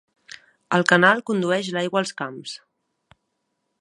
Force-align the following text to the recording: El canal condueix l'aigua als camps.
El 0.77 0.85
canal 0.91 1.21
condueix 1.29 1.69
l'aigua 1.75 2.03
als 2.05 2.15
camps. 2.23 2.59